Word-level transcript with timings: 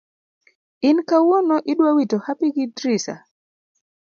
in 0.87 0.97
kawuono 1.09 1.55
idwa 1.71 1.89
wito 1.95 2.17
hapi 2.25 2.45
gi 2.55 2.65
drisa? 2.75 3.15